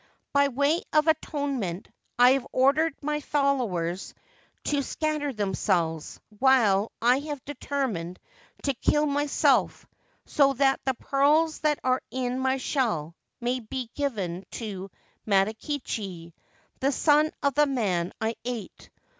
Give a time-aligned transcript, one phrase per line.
[0.33, 4.15] By way of atonement I have ordered my followers
[4.63, 8.19] to scatter themselves, while I have determined
[8.63, 9.85] to kill my self,
[10.25, 14.89] so that the pearls that are in my shell may be given to
[15.27, 16.33] Matakichi,
[16.79, 18.89] the son of the man I ate.